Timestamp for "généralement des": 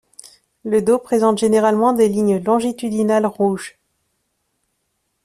1.37-2.09